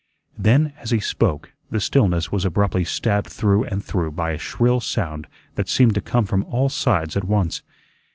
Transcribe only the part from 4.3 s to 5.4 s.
a shrill sound